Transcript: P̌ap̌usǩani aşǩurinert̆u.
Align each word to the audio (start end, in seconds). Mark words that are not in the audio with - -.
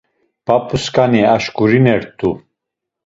P̌ap̌usǩani 0.45 1.21
aşǩurinert̆u. 1.35 2.31